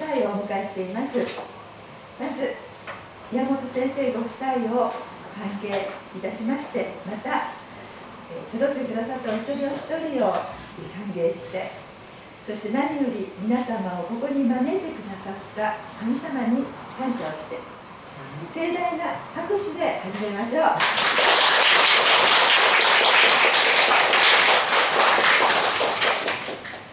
[0.00, 1.18] 妻をお迎えしています。
[2.18, 2.54] まず
[3.32, 4.92] 宮本先生ご夫妻を
[5.36, 7.52] 関係いたしましてまた
[8.50, 10.42] 集ってくださったお一人お一人を歓
[11.14, 11.70] 迎して
[12.42, 16.64] そして何より皆様をここに招いてくださった神様に
[16.98, 17.58] 感謝をして
[18.48, 20.64] 盛大な拍手で始めましょう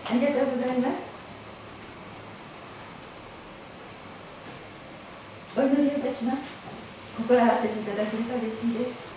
[0.10, 1.18] ありがとうございます
[5.58, 6.68] お祈りをいたします。
[7.18, 9.16] 心合わせていただけると嬉しいです。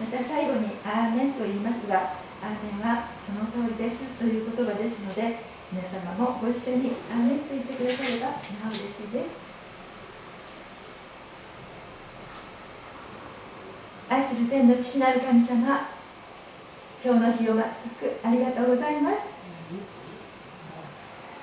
[0.00, 5.38] また最後に「アーメン」と言いますが「アーメン」はその通りですという言葉ですので
[5.70, 8.34] 皆様もご一緒に「アーメン」と言ってくださればな
[8.66, 9.52] お嬉しいです。
[14.08, 15.88] 愛する天の父なる神様
[17.04, 17.66] 今日の日を全く
[18.22, 19.34] ありがとうございます。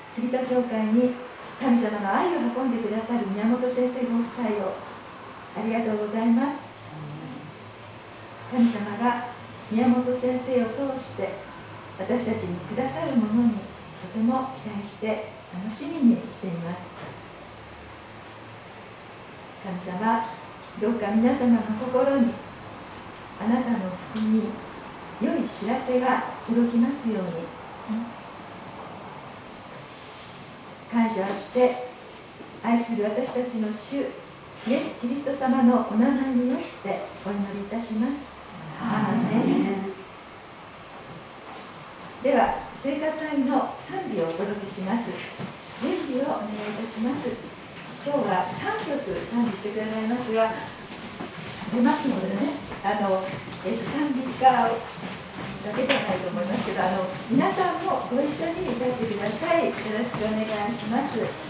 [0.07, 1.13] 杉戸教会に
[1.59, 4.88] 神様の愛を運んでくださる宮本先生ご夫妻を
[5.57, 6.71] ありがとうございます。
[8.51, 9.27] 神様が
[9.71, 11.29] 宮本先生を通して
[11.99, 13.53] 私たちにくださるものに
[14.01, 16.97] とても期待して楽しみにしています。
[19.63, 20.25] 神様
[20.81, 22.33] どうか皆様の心に
[23.39, 23.77] あなたの
[24.13, 24.43] 福音
[25.21, 27.29] 良い知らせが届きますように。
[30.91, 31.89] 感謝をして
[32.63, 34.05] 愛する私たちの主
[34.67, 38.35] イエス・キリスト様のお名前によってお祈りいたします。
[42.21, 45.11] では聖歌隊の賛美をお届けします。
[45.81, 47.31] 準備をお願いいたします。
[48.05, 50.51] 今日は3曲賛美してくださいますが
[51.75, 53.21] 出ますのでねあの、
[53.67, 54.71] えっと、賛美歌だ
[55.75, 59.65] けではないと思いますけどあの皆さんもご一緒に歌ってください。
[59.67, 61.48] よろしくお願いします、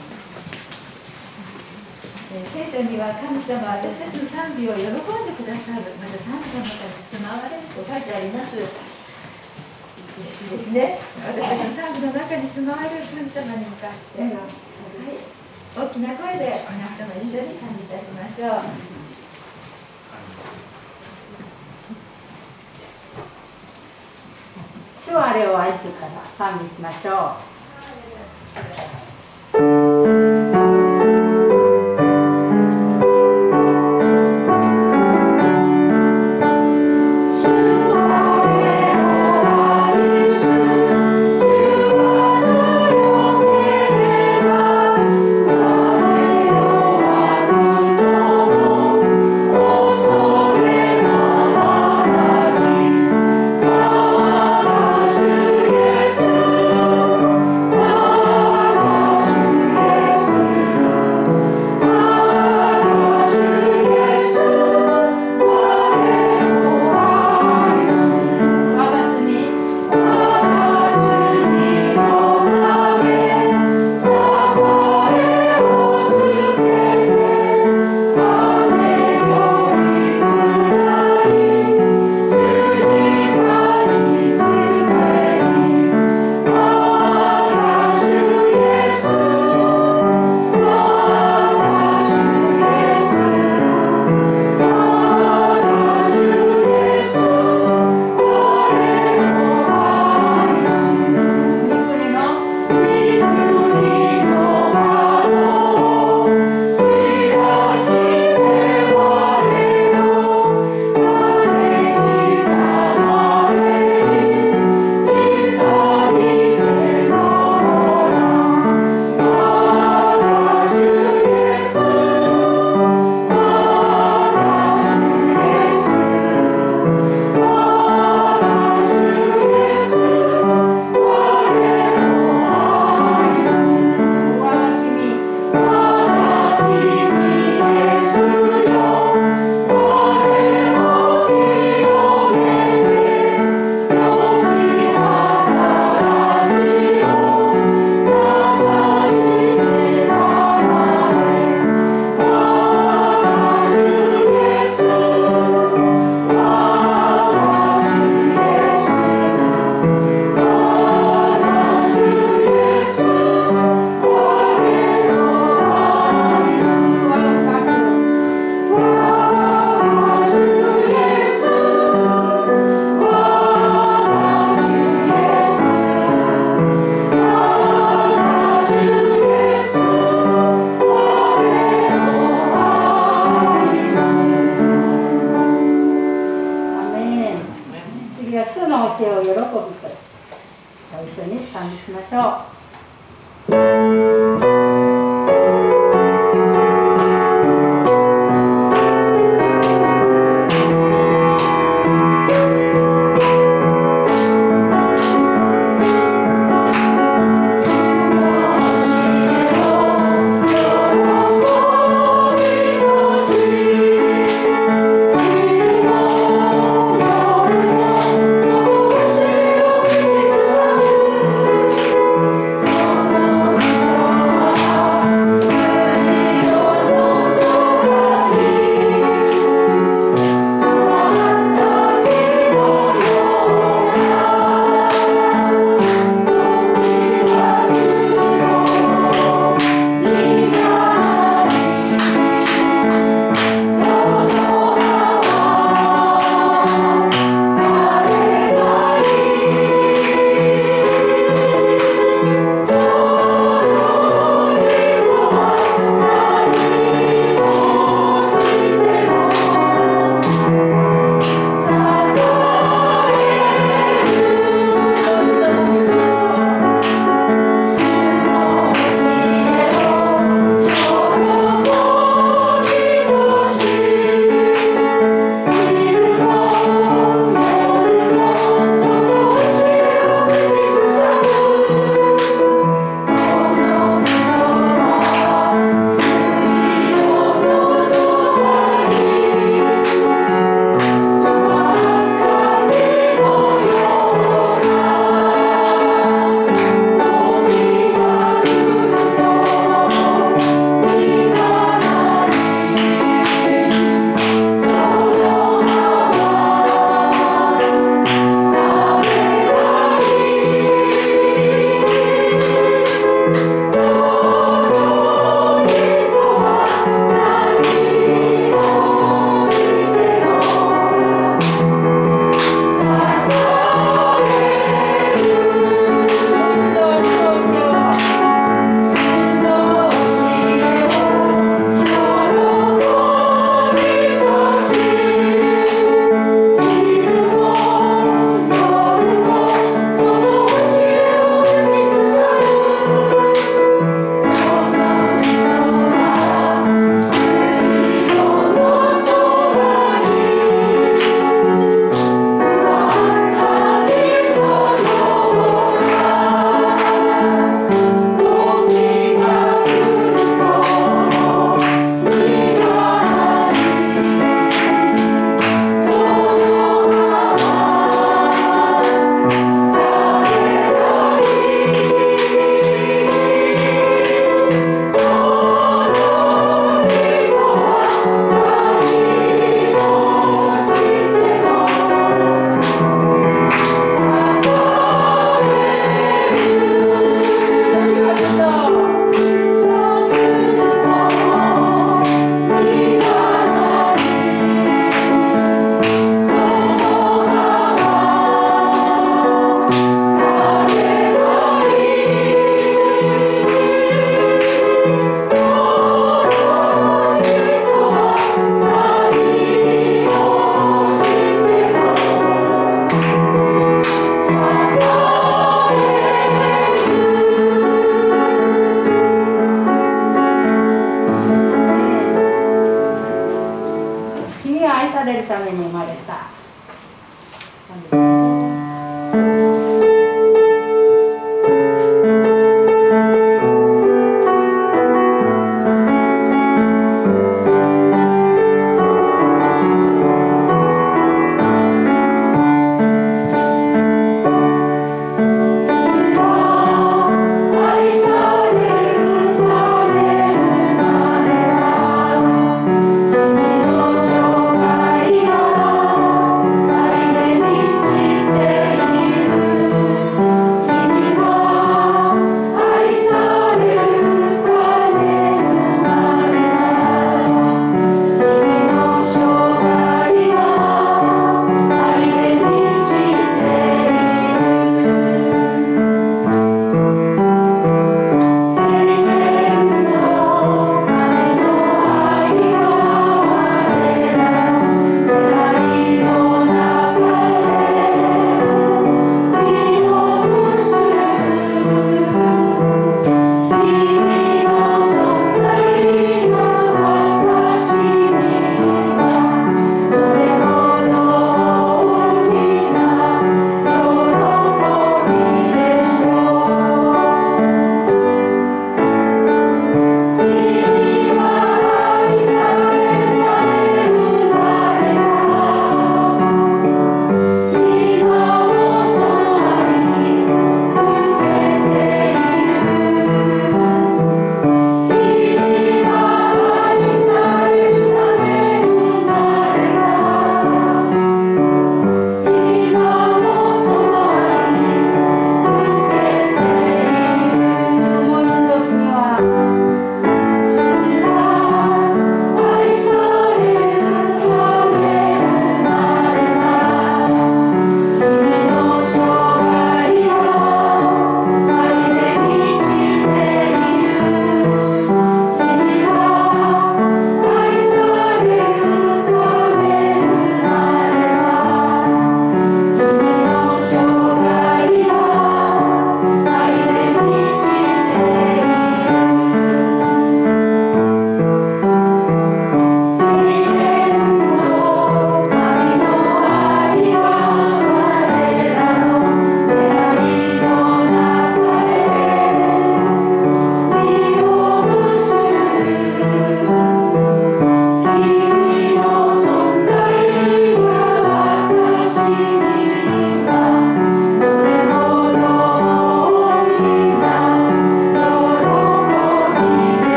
[2.30, 5.02] 聖書には神様は私たちの賛美を喜んで
[5.34, 8.62] くださるまた賛美の中に住まわれると書いてあります。
[8.62, 11.00] 嬉しいですね。
[11.26, 14.38] 私たちの賛美の中に住まわれる神様に向かって、はい、
[15.74, 18.62] 大きな声で皆様一緒に賛美いたしましょう。
[25.02, 27.34] 主はあれを愛すから賛美しましょ
[29.06, 29.09] う。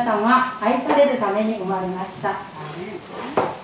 [0.00, 3.59] 皆さんは愛されるために生まれました。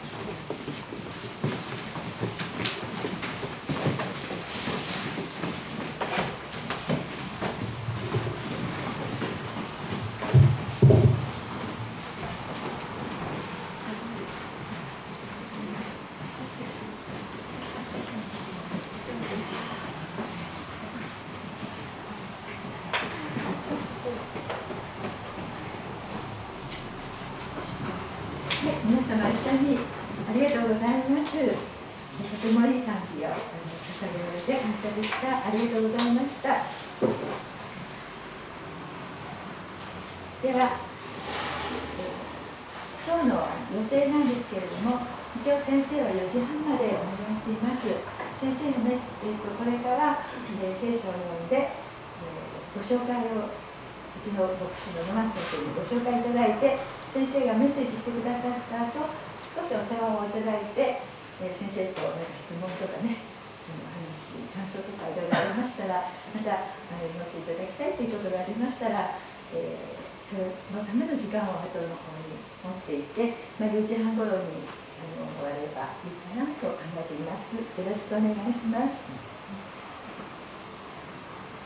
[55.86, 56.82] 紹介いただいて
[57.14, 59.06] 先生がメッセージしてくださった後
[59.54, 60.98] 少しお茶碗をいただいて、
[61.40, 63.22] え、先生となんか質問とかね
[63.70, 69.14] 話感想とかいろいろありましたらまたあの祈っていただきたいということがありましたら、
[69.54, 70.42] えー、そ
[70.74, 72.34] のための時間を後の方に
[72.66, 74.66] 持っていて、まあ、4時半ごろに
[74.98, 77.62] あの終わればいいかなと考えています。
[77.62, 79.14] よろしくお願いします。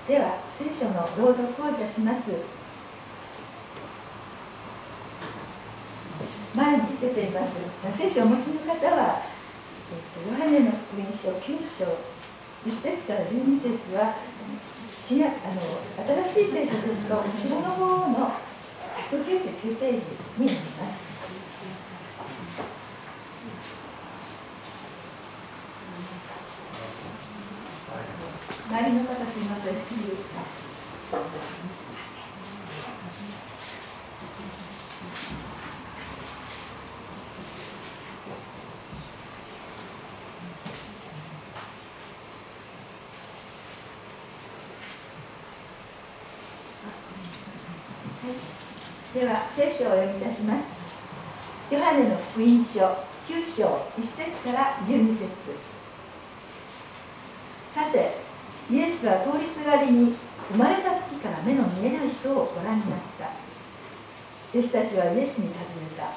[0.07, 2.60] では聖書の朗読をいたします。
[6.55, 7.65] 前に出ています。
[7.97, 9.23] 聖書をお持ちの方は、
[9.91, 11.87] えっと、ヨハネの福音書9章
[12.67, 14.15] 1節から12節は
[15.11, 17.25] あの新しい聖書ですと後
[17.57, 18.33] ろの方の
[19.11, 19.97] 199ページ
[20.39, 21.11] になります。
[28.71, 29.75] 周りの方すみません、
[49.15, 50.81] では聖書をお読みいたします。
[51.71, 55.57] ヨハネの福音書9章1節から12節。
[57.67, 58.17] さて
[58.71, 60.15] イエスは通りすがりに
[60.51, 63.31] 生まれた時から目の見えない人をご覧になった。
[64.53, 65.65] 弟子たちはイエスに尋ね
[65.97, 66.13] た。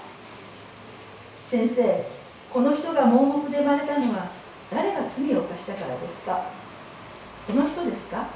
[1.45, 2.06] 先生
[2.52, 4.32] この人が盲目で生まれたのは
[4.71, 6.45] 誰が罪を犯したからですか？
[7.45, 8.28] この人ですか？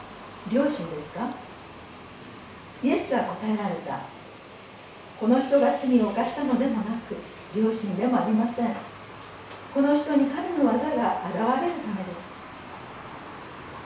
[0.52, 1.30] 両親ですか？
[2.84, 4.00] イエスは答えられた。
[5.20, 7.16] この人が罪を犯したのでもなく
[7.58, 8.70] 良心でもありません。
[9.74, 12.38] この人に神の技が現れるためです。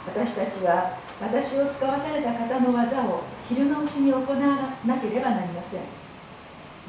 [0.05, 4.25] 私たちは私を使わされた方の技を昼のうちに行わ
[4.85, 5.81] なければなりません。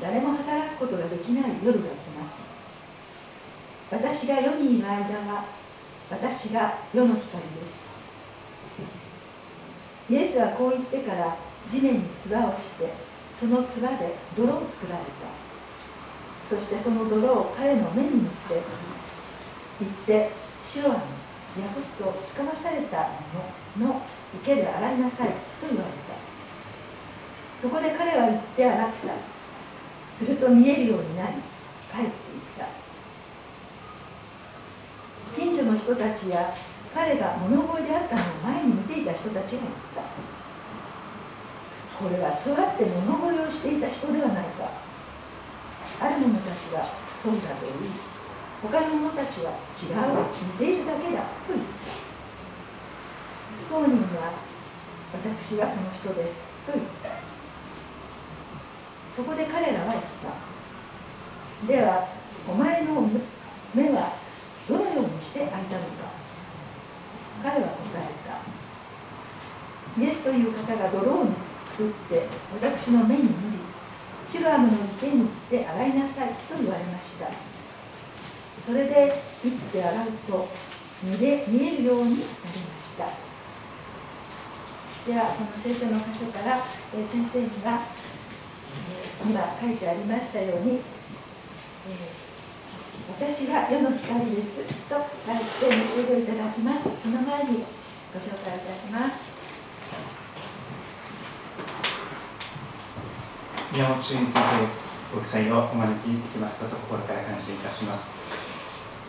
[0.01, 2.47] 誰も働くことができない夜が来ます。
[3.91, 4.97] 私が世にいる間
[5.33, 5.45] は
[6.11, 7.89] 私が世の光です。
[10.11, 11.37] イエスはこう言ってから
[11.69, 12.93] 地面に唾をして
[13.35, 15.11] その唾で泥を作られた。
[16.45, 18.63] そしてその泥を彼の目に塗って
[19.81, 23.07] 行って白に訳すと使わされたも
[23.79, 24.03] のの
[24.35, 25.35] 池で洗いなさいと
[25.69, 26.15] 言われた。
[27.57, 28.93] そこで彼は行って洗った。
[30.11, 31.35] すると見えるようになり
[31.91, 32.13] 帰っていっ
[32.59, 32.67] た。
[35.35, 36.53] 近所の人たちや
[36.95, 40.03] 彼が物乞いであったのを前に見ていた人たちが言った。
[42.03, 44.67] これは座って物乞いをしていた人ではないか。
[46.01, 46.83] ある者たちは
[47.15, 47.95] そうだと言い
[48.61, 51.71] 他の者たちは違う似ているだけだと言った。
[53.71, 54.35] 当人は
[55.15, 57.11] 私はその人ですと言った。
[59.09, 60.03] そこで彼らは言っ
[61.63, 61.73] た。
[61.73, 62.09] では
[62.49, 63.09] お前の
[63.75, 64.17] 目は
[64.69, 66.11] どのようにして開いたのか。
[67.45, 70.03] 彼は答えた。
[70.03, 71.31] イエスという方が泥を塗
[71.67, 72.27] 作って
[72.61, 73.33] 私の目に塗り
[74.27, 77.27] シロアムの池に行って洗いなさいと言われました。
[78.61, 80.49] それで行って洗うと
[81.03, 82.27] 見れ見えるようになりま
[82.79, 83.07] した。
[85.05, 86.57] ではこの聖書の箇所から、
[86.95, 87.83] えー、先生には、
[88.89, 90.83] えー、今書いてありましたように、えー、
[93.27, 95.05] 私が世の光ですと書い
[95.71, 96.97] てメッセージをいただきます。
[96.97, 97.65] その前に
[98.15, 99.32] ご紹介いたします。
[103.73, 108.53] 宮本俊先生ご夫妻をお招きできますこと心から感謝いたします。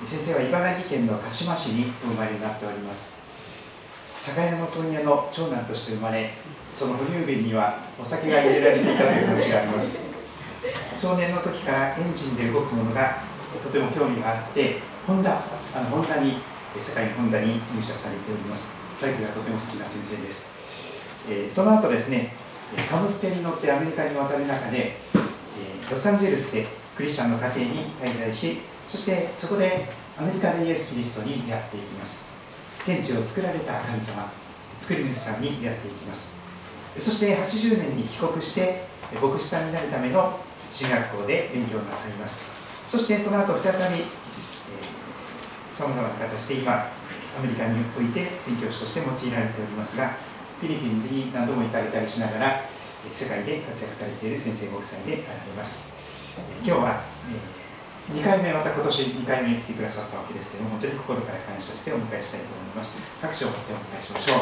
[0.07, 3.19] 先生は茨城県の鹿島市にお生まれになっております。
[4.17, 6.31] 酒屋の問屋の長男として生まれ
[6.71, 10.15] その保留瓶にはお酒が入れられていたという話があります。
[10.95, 13.19] 少年の時からエンジンで動くものが
[13.61, 15.43] とても興味があってホンダ
[15.75, 16.37] あのホンダに
[16.79, 18.79] 世界のホンダに入社されております。
[19.01, 22.31] バイクがとても好きな先生です、えー、その後ですね
[22.89, 24.95] 貨物船に乗ってアメリカに渡る中で、え
[25.89, 32.25] ロサンゼルスでクリスチャンの家庭に滞在しそしてそこでアメリカでイエス・キリストに出会っていきます。
[32.85, 34.29] 天地を作られた神様
[34.77, 36.37] 作り主さんに出会っていきます。
[36.97, 38.85] そして80年に帰国して
[39.21, 40.39] 牧師さんになるための
[40.71, 42.51] 進学校で勉強なさいます。
[42.85, 44.03] そしてその後再び
[45.71, 50.11] さまざまな形で今アメリカにおいて宣教師として用いられておりますが
[50.59, 52.61] フィリピンに何度も行かれたりしながら
[53.11, 55.93] 世界で活躍されている先生ご夫妻であられます。
[56.63, 57.63] 今日は、え
[58.11, 63.01] 2回目また今年2回目来てくださったわけですけども本当に心から感謝してお迎えしたいと思います。
[63.21, 63.61] 拍手をお願
[63.99, 64.39] いしましょう。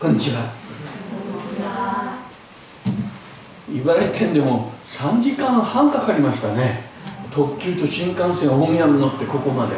[0.00, 0.63] こんにちは。
[3.84, 6.84] 茨城県でも3時間半かかりましたね。
[7.30, 9.74] 特急と新幹線をホミヤム乗ってここまで。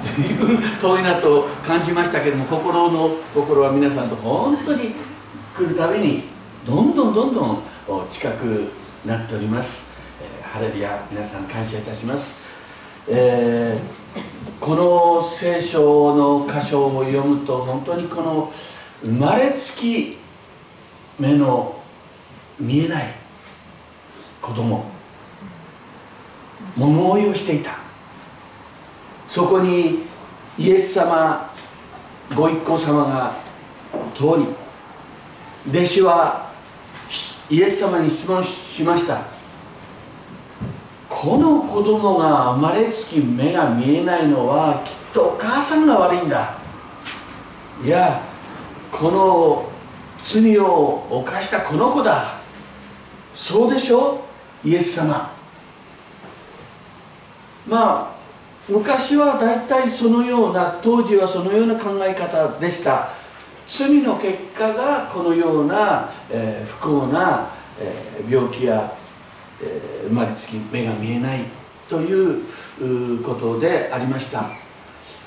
[0.00, 4.94] 随分遠いなと感じましたけども心の心は皆さんと本当に
[5.52, 6.22] 来るたびに
[6.64, 7.62] どんどんどんどん
[8.08, 8.70] 近く
[9.04, 12.40] なっております、えー、ハレルヤ皆さん感謝いたします、
[13.08, 18.52] えー、この聖書の箇所を読むと本当にこの
[19.02, 20.18] 生まれつき
[21.18, 21.82] 目の
[22.60, 23.23] 見えない
[24.44, 24.84] 子供。
[26.76, 27.78] 物乞いをしていた。
[29.26, 30.00] そこに
[30.58, 31.50] イエス様
[32.36, 33.32] ご一行様が
[34.14, 34.46] 通り
[35.70, 36.50] 弟子は
[37.48, 39.22] イエス様に質問しました。
[41.08, 46.58] この子供が生まれつき目が見えないのはきっとお母さんが悪いんだ。
[47.82, 48.20] いや
[48.92, 49.70] この
[50.18, 52.38] 罪を犯したこの子だ。
[53.32, 54.23] そうでしょ
[54.64, 55.30] イエス様。
[57.68, 58.14] まあ
[58.68, 63.08] 昔は大体そのような当時はそのような考え方でした。
[63.66, 67.48] 罪の結果がこのような、えー、不幸な、
[67.80, 68.92] えー、病気や、
[69.62, 71.40] えー、生まれつき目が見えない
[71.88, 74.44] ということでありました、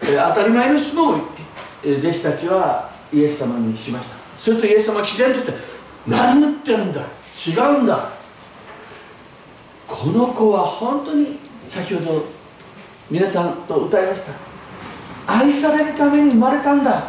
[0.03, 1.21] え、当たり前の質問を
[1.83, 4.15] 弟子たちはイエス様にしました。
[4.39, 5.53] するとイエス様は毅然として
[6.05, 7.01] 何言ってるんだ？
[7.01, 8.16] 違うんだ。
[10.07, 12.23] この子は本当に先ほど
[13.11, 14.31] 皆さんと歌いました。
[15.27, 17.03] 愛されるために生まれたんだ。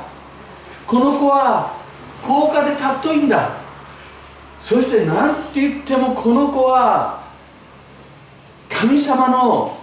[0.85, 1.77] この子は
[2.21, 3.51] 高価で尊いんだ。
[4.59, 7.23] そして何て言ってもこの子は
[8.69, 9.79] 神様の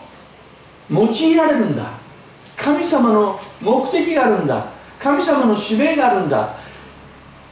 [0.92, 1.92] 用いられるんだ。
[2.58, 4.66] 神様の目的があるんだ。
[5.00, 6.58] 神様の使命があるんだ。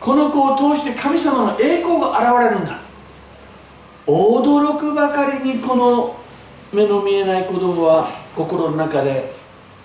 [0.02, 2.83] この子を通して神様の栄光が現れるんだ。
[4.06, 6.16] 驚くばかりにこの
[6.74, 9.32] 目の見えない子供は心の中で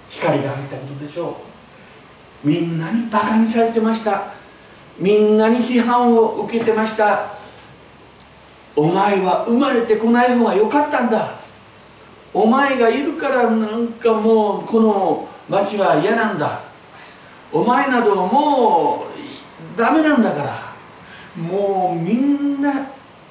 [0.08, 1.36] 光が入ったことでしょ
[2.44, 2.48] う。
[2.48, 4.32] みんなにバカにされてました。
[4.98, 7.32] みんなに批判を受けてました。
[8.74, 11.34] お前は生まれてこない方が良かったんだ。
[12.32, 16.60] お前がいるからなんかもうこの町は嫌なんだ。
[17.52, 20.68] お前などもうダメなんだから。
[21.42, 22.72] もうみんな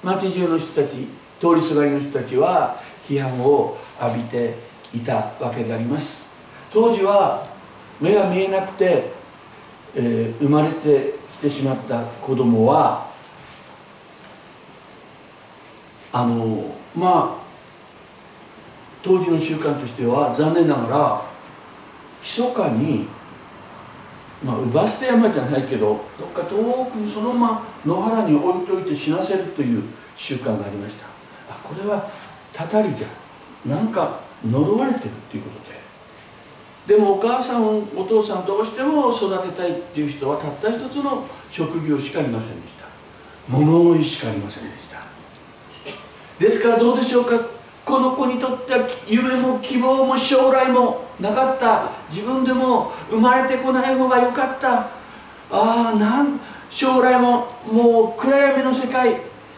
[0.08, 1.06] 町中の人たち
[1.38, 4.56] 通りすがりの人たちは批判を浴びて
[4.94, 6.34] いたわけであります。
[6.72, 7.46] 当時は
[8.00, 9.12] 目が見えなくて、
[9.96, 13.06] えー、生まれてきてしまった子供は
[16.14, 17.38] あのまあ
[19.04, 21.22] 当時の習慣としては残念ながら
[22.22, 23.08] 密かに
[24.44, 29.84] まあ、バステ山じゃないけどどっか遠くにそのまま野原に置いといて死なせるという
[30.18, 31.06] 習慣がありました。
[31.50, 32.10] あこれは
[32.52, 33.08] たたりじゃ
[33.66, 35.78] なんか呪われてるっていうことで。
[36.88, 42.86] でもお母さんお父さんどうしても育てたいっていう人はたった一つの職業しかありませんでした。
[43.48, 45.00] 物乞いしかありませんでした。
[46.40, 47.40] ですからどうでしょうか？
[47.86, 51.90] この子にとっては夢も希望も将来もなかった。
[52.10, 54.80] 自分でも生まれてこない方が良かった。
[54.80, 54.90] あ
[55.94, 57.48] あなん将来も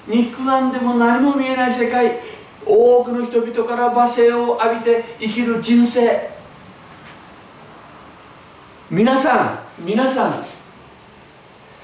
[0.10, 2.20] 肉眼でも何も見えない世界。
[2.66, 6.30] 多くの人々から罵声を浴びて生きる人生。
[8.90, 10.44] 皆さん皆さん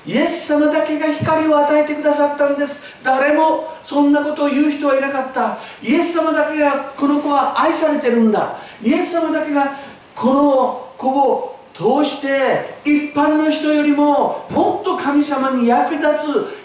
[0.07, 3.03] イエス様だけが光を与えてくださったんです。
[3.03, 5.57] 誰もそんなことを言う人はいなかった。
[5.81, 8.57] イエス様だけがこの子は愛されてるんだ。
[8.83, 9.75] イエス様だけが
[10.15, 16.03] この子を通して一般の人よりももっと神様に役立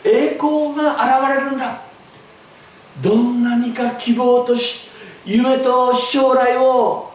[0.03, 1.83] つ栄光が現れるんだ。
[3.03, 4.89] どんなにか希望とし
[5.25, 7.11] 夢と将来を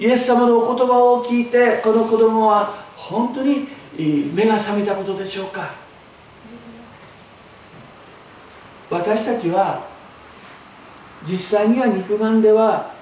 [0.00, 3.68] イエス様のお言葉を聞いてこの子供は本当に
[4.34, 5.70] 目が覚めたことでしょうか。
[8.90, 9.86] 私たちは
[11.22, 12.92] 実際には肉眼では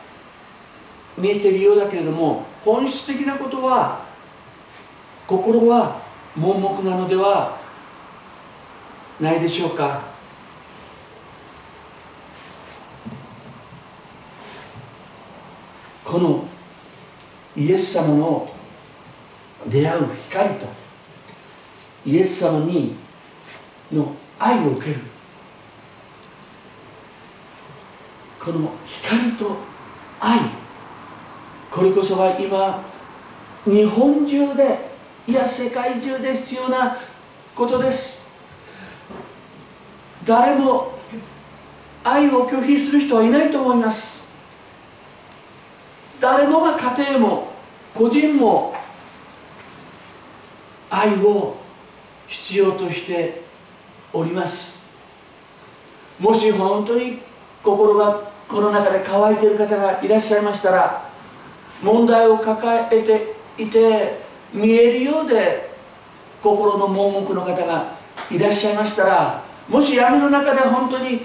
[1.17, 4.06] 見えているようだけれども本質的なことは
[5.27, 6.01] 心は
[6.37, 7.59] 盲目なのでは
[9.21, 10.17] ないでしょうか。
[16.05, 16.45] この
[17.57, 18.49] イエス様の
[19.67, 20.67] 出会う光と
[22.05, 22.95] イエス様に
[23.91, 25.01] の愛を受ける
[28.39, 29.57] この光と
[30.21, 30.39] 愛
[31.71, 32.85] これこそは今
[33.67, 34.86] 日本中で
[35.27, 36.97] いや世界中で必要な
[37.55, 38.35] ことです。
[40.25, 40.93] 誰も
[42.05, 44.37] 愛を拒否する人はいないと思います。
[46.21, 47.49] 誰もが家庭も
[47.93, 48.75] 個人も
[50.91, 51.57] 愛を
[52.29, 53.43] 必要として
[54.13, 54.89] おります。
[56.21, 57.19] もし本当に
[57.63, 61.11] 心がこの中で乾いている方がいらっしゃいましたら
[61.83, 65.71] 問題を抱えていて見えるようで
[66.43, 67.97] 心の盲目の方が
[68.31, 71.21] いらっしゃいましたらもし闇の中で本当に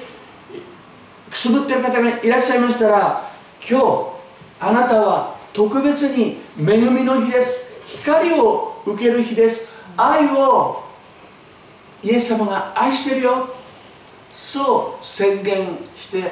[1.29, 3.31] くすぶってる方がいらっしゃいましたら
[3.67, 4.21] 今日
[4.59, 7.81] あなたは特別に恵みの日です。
[8.03, 9.83] 光を受ける日です。
[9.97, 10.83] 愛を
[12.03, 13.49] イエス様が愛してるよ。
[14.33, 16.31] そう宣言して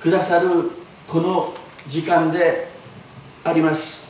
[0.00, 0.70] くださる
[1.06, 1.54] この
[1.86, 2.68] 時間で
[3.44, 4.09] あります。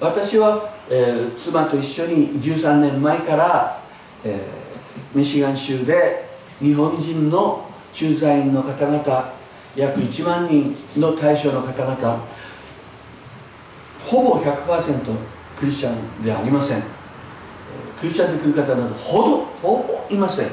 [0.00, 3.80] 私は、えー、妻と一緒に13年前から、
[4.24, 6.24] えー、ミシガン州で
[6.60, 9.32] 日本人の駐在員の方々
[9.74, 12.24] 約1万人の対象の方々
[14.06, 15.16] ほぼ100%
[15.56, 16.82] クリスチャンではありません。
[17.98, 20.48] クリスチャンで来る方などほどほぼいません。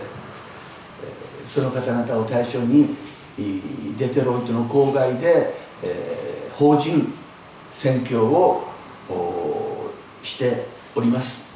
[1.45, 2.95] その方々を対象に
[3.97, 5.53] デテロイトの郊外で、
[5.83, 7.13] えー、法人
[7.69, 8.72] 宣教を
[10.23, 11.53] しております。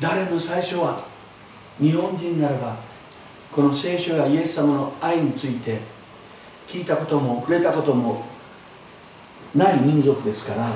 [0.00, 1.04] 誰も最初は
[1.80, 2.76] 日本人ならば
[3.52, 5.78] この聖書やイエス様の愛について
[6.66, 8.24] 聞いたことも触れたことも
[9.54, 10.68] ない民族ですから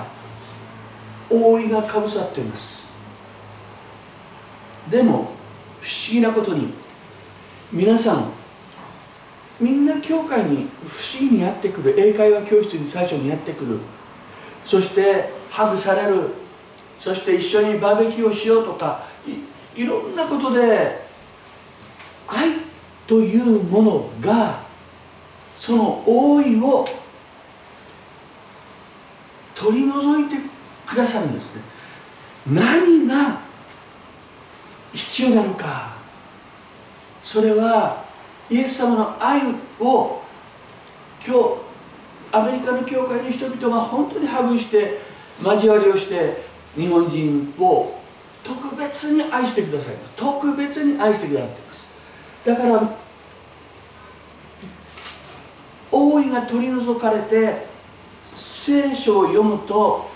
[1.28, 2.92] 覆いがかぶさっています。
[4.88, 5.32] でも
[5.80, 6.72] 不思議なことに
[7.72, 8.30] 皆さん
[9.60, 13.78] みんな教会に不思議にやってくる英会話教室に最初にやってくる。
[14.64, 16.34] そしてハグされる。
[17.00, 19.02] そして一緒にバーベキューをしようとか
[19.74, 21.00] いろんなことで
[22.28, 22.50] 愛
[23.08, 24.60] というものが
[25.56, 26.86] その覆いを
[29.56, 30.36] 取り除いて
[30.86, 31.62] くださるんですね。
[32.46, 33.40] 何が
[34.92, 35.98] 必要なのか。
[37.20, 38.04] それは
[38.48, 39.42] イエス様の愛
[39.80, 40.22] を
[41.26, 41.68] 今日
[42.30, 45.07] アメリカの教会の人々が本当にハグして
[45.42, 46.42] 交わりをして
[46.76, 47.98] 日本人を
[48.42, 49.96] 特別に愛してください。
[50.16, 51.88] 特別に愛してくださっています。
[52.44, 52.82] だから
[55.90, 57.66] 覆いが取り除かれて
[58.34, 60.08] 聖書を読むと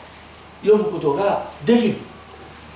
[0.62, 1.94] 読むことができる。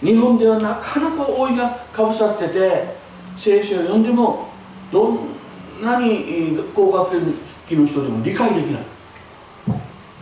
[0.03, 2.97] 日本ではなかなか覆いがかぶさってて
[3.37, 4.49] 聖書を読んでも
[4.93, 5.19] どん
[5.83, 7.15] なに高学
[7.67, 8.83] 歴の人でも理解できない。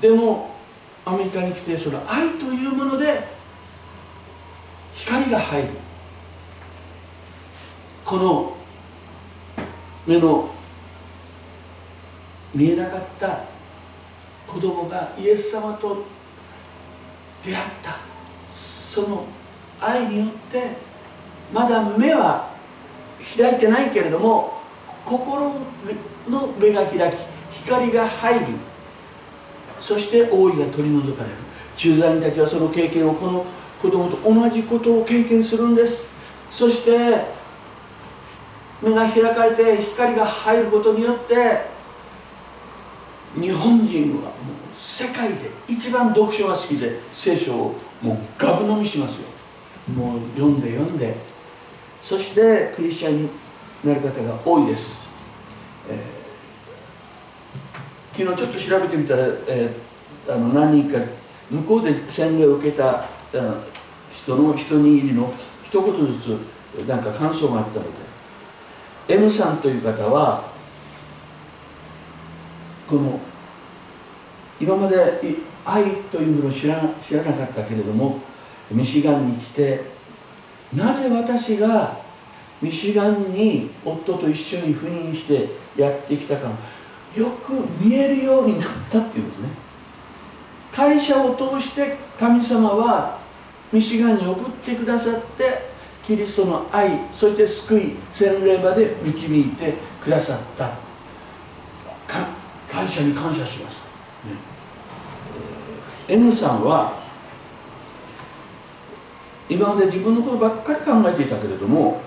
[0.01, 0.54] でも
[1.05, 3.23] アメリカに来てその愛というもので
[4.95, 5.69] 光が入る
[8.05, 8.57] この
[10.07, 10.51] 目の
[12.55, 13.45] 見えなかった
[14.47, 16.05] 子供がイエス様と
[17.43, 18.14] 出会った。
[18.55, 19.27] その
[19.81, 20.77] 愛によって
[21.53, 22.49] まだ目は
[23.37, 24.61] 開いてないけれども
[25.05, 25.55] 心
[26.29, 27.17] の目が開き
[27.64, 28.47] 光が入り
[29.85, 31.37] そして覆いが取り除かれる。
[31.77, 33.44] 駐在員たちはその経験をこの
[33.83, 36.16] 子供と同じことを経験するんです。
[36.49, 36.90] そして
[38.81, 41.35] 目が開かれて光が入ることによって
[43.38, 44.33] 日本人はもう
[44.75, 49.29] 世界で一番読書が好きで聖書をもうガブ飲みしますよ。
[49.94, 51.14] もう読んで読んで。
[52.01, 53.29] そしてクリスチャンに
[53.85, 55.14] なる方が多いです、
[55.90, 56.13] えー、
[58.16, 60.98] 昨日ちょっと調べてみたら、えー、あの何人か
[61.50, 63.55] 向こうで洗礼を受けたうん
[64.11, 65.33] 人の一握りの
[65.64, 68.14] 一言ずつなんか感想があったので。
[69.07, 70.42] M さんという方は
[72.88, 73.20] この
[74.59, 74.96] 今まで
[75.64, 78.20] 愛というものを知ら知らなかったけれども
[78.70, 79.81] ミシガンに来て
[80.74, 81.98] なぜ私が
[82.62, 86.48] ミシガンに夫と一緒に赴任してやってきたか。
[87.16, 89.48] よく見えるようになったっていうんですね。
[90.72, 93.18] 会社を通して神様は
[93.72, 95.44] ミシガンに送ってくださって
[96.05, 100.68] キリストの愛そして救い洗礼まで導いてくださった。
[102.07, 102.29] か
[102.70, 103.94] 会社に感謝します、
[104.27, 104.33] ね。
[106.09, 106.98] えー N さんは
[109.48, 112.00] 今まで自分のことばっかり考えていたけれども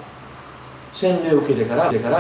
[0.94, 1.92] 洗礼を受けてから